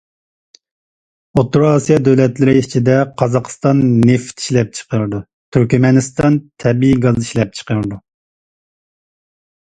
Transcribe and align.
ئوتتۇرا 1.39 1.65
ئاسىيا 1.73 1.97
دۆلەتلىرى 2.05 2.53
ئىچىدە 2.61 2.95
قازاقىستان 3.21 3.83
نېفىت 4.11 4.41
ئىشلەپچىقىرىدۇ، 4.43 5.19
تۈركمەنىستان 5.57 6.39
تەبىئىي 6.65 6.97
گاز 7.03 7.19
ئىشلەپچىقىرىدۇ. 7.25 8.01